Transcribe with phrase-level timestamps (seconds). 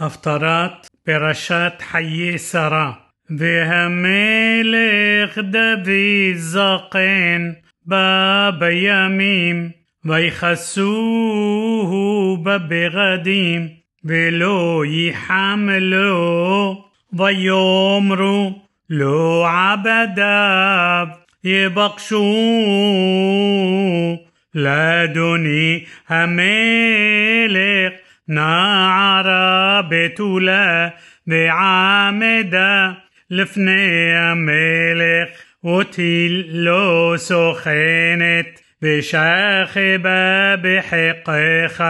[0.00, 2.92] הפטרת פרשת חיי שרה
[3.38, 5.88] והמלך דוד
[6.34, 7.52] זקן
[7.86, 9.70] בא בימים
[10.04, 11.46] ויכסוהו
[12.42, 13.68] בבגדים
[14.04, 21.06] ולא ייחם לו ויאמרו לו עבדיו
[21.44, 22.34] יבקשו
[24.54, 27.92] לאדוני המלך
[28.27, 30.87] נערה בתולה
[31.27, 32.91] ועמדה
[33.29, 35.29] לפני המלך
[35.65, 41.83] וטיל לא סוכנת ושכבה בחיקך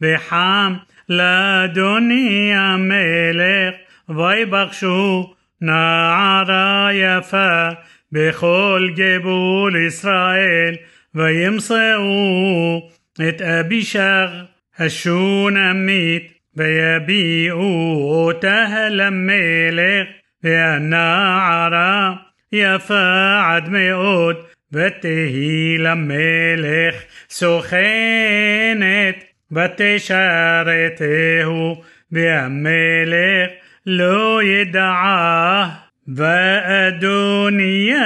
[0.00, 0.74] וחם
[1.08, 3.74] לאדוני המלך
[4.08, 7.68] ויבקשו נערה יפה
[8.12, 10.74] בכל גבול ישראל
[11.14, 12.88] וימצאו
[13.28, 14.28] את אבישג
[14.78, 17.94] השונמית ויביאו
[18.26, 20.08] אותה למלך
[20.42, 22.14] והנערה
[22.52, 24.36] יפה עד מאוד
[24.72, 26.94] ותהי למלך
[27.30, 31.02] סוכנת ותשרתהו
[32.12, 33.50] והמלך
[33.86, 35.68] לא ידעה
[36.08, 38.02] ואדוניה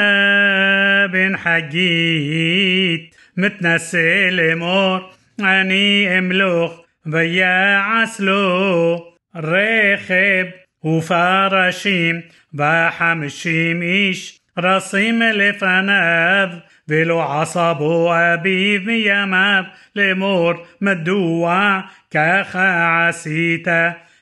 [1.13, 5.10] בן חגית מתנשא לאמור
[5.46, 6.72] عني املوخ
[7.14, 8.98] ويا عسلو
[9.36, 10.46] רכב
[10.86, 12.22] ופרשים
[12.54, 16.48] וחמישים איש רצים לפניו
[16.88, 19.64] ולא עשה בו אביו מימיו
[19.96, 23.68] לאמור מדוע ככה עשית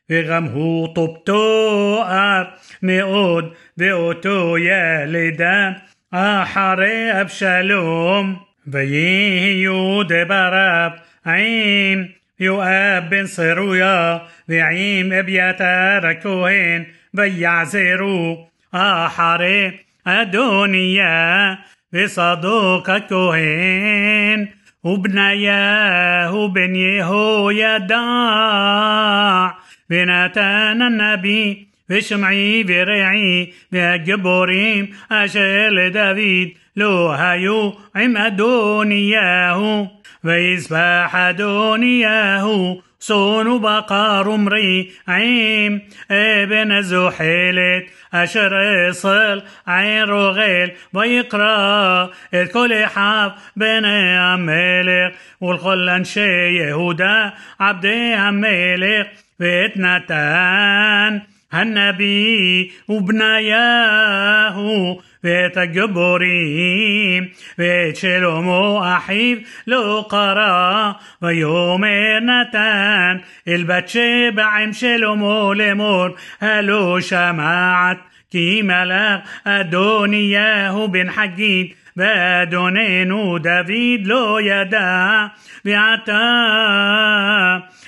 [0.09, 2.45] וגם הוא טובתו אב
[2.83, 5.71] מאוד ואותו ילדה
[6.11, 8.35] אחרי אבשלום
[8.67, 10.89] ויהיו דבריו
[11.29, 15.21] عيم يؤاب بن صرويا وعيم
[16.03, 19.71] ركوين بيع زيرو أحر
[20.07, 21.57] أدونيا
[21.93, 24.47] بصدوق كوهن
[24.83, 25.17] وبن
[26.47, 27.99] بن يهويداع
[29.89, 36.57] بناتان النبي بشمعي برعي بجبوريم أجل داويد.
[36.79, 39.91] لوحيو عمى دنياه
[40.23, 45.81] وإسباح أدونياه صون بقار مري عيم
[46.11, 48.53] ابن زحيلت أشر
[48.89, 59.07] إصل عين رغيل ويقرأ الكل حاف بن الملك والخل أنشي يهودا عبد الملك
[59.39, 61.21] ويتنتان
[61.54, 64.58] النبي وبنياه
[65.24, 69.36] ואת הגיבורים, ואת שלמה אחיו
[69.66, 70.92] לא קרא,
[71.22, 73.16] ויאמר נתן
[73.48, 76.06] אל בת שבע עם שלמה לאמור,
[76.40, 77.98] הלא שמעת
[78.30, 85.26] כי מלך אדוניהו בן חגית ואדוננו דוד לא ידע
[85.64, 86.20] ועתה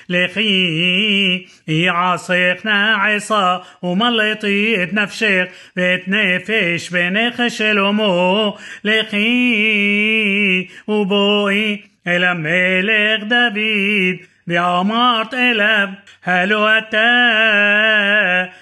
[0.09, 5.45] לכי יעשך נעשה ומלטי את נפשך
[5.77, 8.51] ואת נפש בנך שלמה
[8.85, 15.89] לכי ובואי אל המלך דוד ואמרת אליו
[16.25, 17.25] הלא אתה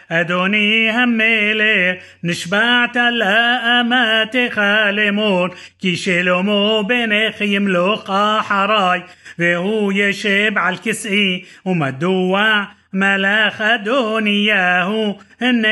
[0.08, 4.60] אדוני המלך נשבעת לאמתך
[4.92, 5.46] לאמור
[5.78, 9.00] כי שלמה בנך ימלוך אחריי
[9.38, 15.68] והוא ישב על כסאי ומדוע מלאך אדוניהו הנה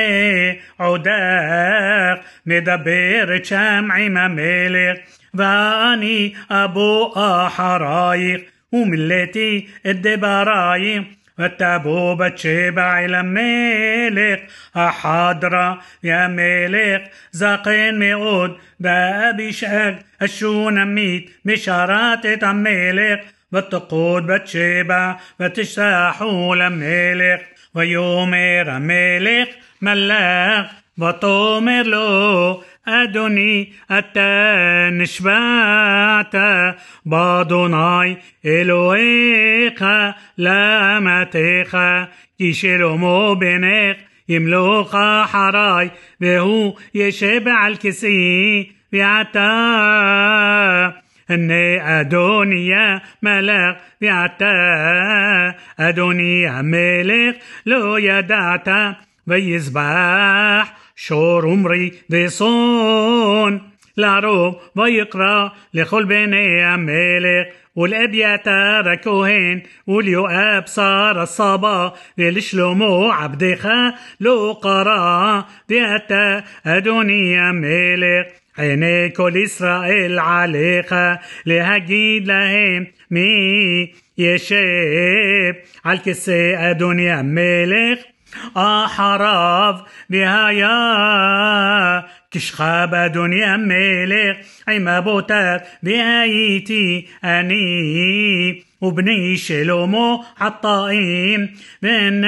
[0.76, 1.12] עודך
[2.46, 4.98] מדברת שם עם המלך
[5.34, 7.12] ואני אבוא
[7.46, 8.40] אחרייך
[8.71, 18.57] وملتي الدبرايم واتبعوا بتشبع إلى ملك حاضرة يا ملك زقين مئود.
[18.79, 27.45] بأبيشاق الشونميت بشارات الملك ותקוד בת שבע ותשתחו למלך
[27.75, 29.49] ויאמר המלך
[29.81, 36.35] מה לך ותאמר לו אדוני אתה נשבעת
[37.05, 39.83] באדוני אלוהיך
[40.37, 41.73] לאמתך כי
[42.39, 42.97] שלמה
[43.35, 43.97] בנך
[44.29, 45.91] ימלוך אחרי.
[46.21, 49.47] והוא ישב על כסאי ועתה
[51.31, 55.55] הנה אדוני אדוניה מלך ועתה
[56.41, 57.35] המלך
[57.65, 58.95] לא ידעת.
[59.27, 63.61] ויזבח שור ומריא וצאן
[63.97, 71.93] לרוב ויקרא לכל בני המלך ולאביתר הכהן וליואב שר הצבא.
[72.17, 85.55] ולשלמה עבדך לא קרא ואתה אדוני המלך عيني كل إسرائيل عليك لهجيد لهم مي يشيب.
[85.85, 88.16] على الكسي أدوني ملك
[88.57, 101.49] أحراف بها يا كشخاب دنيا ملك عما بوتك بآيتي أني وبني شلومو عطائم.
[101.81, 102.25] بن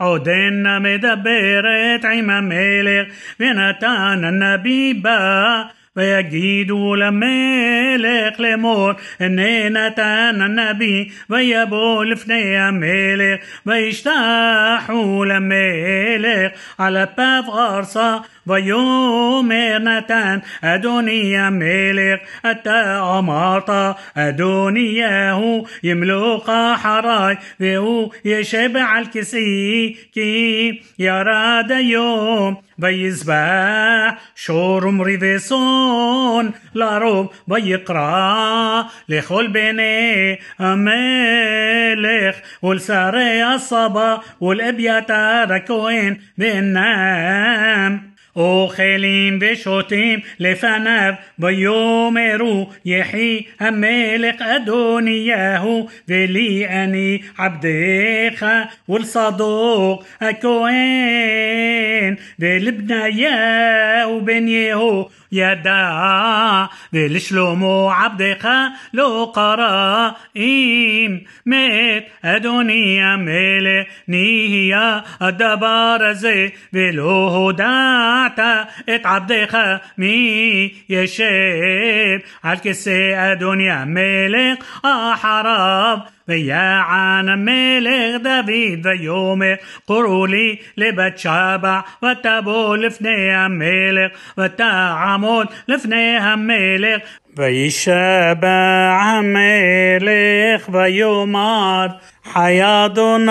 [0.00, 2.04] עודנה מדברת.
[2.04, 3.08] עם המלך
[3.40, 17.08] ונתן הנביא בא ויגידו למלך לאמור הנה נתן הנביא ויבוא לפני המלך וישתחו למלך על
[17.18, 29.96] אפיו ארצה ויאמר נתן אדוני המלך אתה אמרת אדוניהו ימלוך אחרי והוא ישב על כסאי
[30.14, 45.58] כי ירד היום ויזבח שור ומריא וצאן לרוב ויקרא לכל בני המלך ולשרי הצבא ולאביתר
[45.58, 58.46] הכהן והנם אוכלים ושותים לפניו ויאמרו יחי המלך אדוניהו ולי אני עבדיך
[58.88, 68.48] ולצדוק הכהן ולבנייהו בן יהו ידע ולשלמה עבדך
[68.94, 80.74] לא קרא אם מת אדוני המלך נהיה הדבר הזה ולא הודה هدعت ات عبدك مي
[80.88, 82.22] يشيب.
[82.44, 94.12] عالكسي أدوني ميلك أحراب ويا عن ملك دافيد ويومك قرولي لبت شابع وتابو لفني ملك
[94.38, 97.02] وتعمود لفني ملك
[97.38, 101.90] ويشبع ملك ويومر
[102.24, 103.24] حياضناي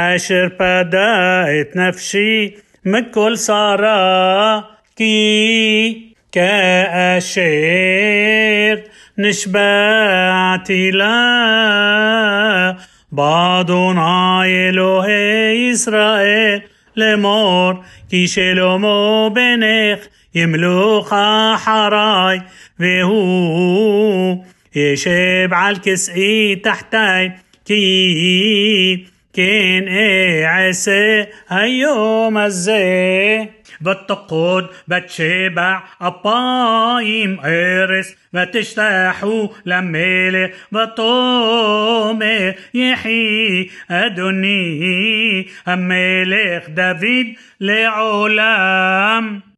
[0.00, 2.54] أشر بدأت نفسي
[2.84, 4.64] من كل صارا
[4.96, 7.50] كي كأشير
[9.18, 11.20] نشبعت لا.
[13.12, 16.62] بعضنا إلهي إسرائيل
[16.96, 19.98] لمور كي شلومو بنخ
[20.34, 21.14] يملوخ
[21.54, 22.42] حراي.
[22.80, 24.38] وهو
[24.76, 27.32] يشب على الكسئي تحتاي.
[27.66, 33.48] كي كان إيه عسى هيوم الزي
[33.80, 49.49] بتقود بتشبع أبايم عرس بتشتاحوا لميلي بطومي يحيي أدوني الملك دافيد لعلام.